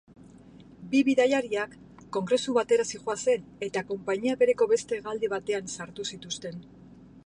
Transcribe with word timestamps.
Bi 0.93 1.01
bidaiariak 1.09 1.75
kongresu 2.17 2.57
batera 2.57 2.87
zihoazen 2.95 3.47
eta 3.69 3.87
konpainia 3.93 4.41
bereko 4.43 4.71
beste 4.77 5.01
hegaldi 5.01 5.35
batean 5.39 5.75
sartu 5.79 6.13
zituzten. 6.13 6.63